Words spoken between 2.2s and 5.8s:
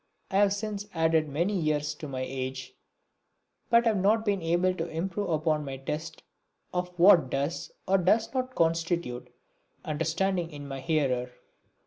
age but have not been able to improve upon my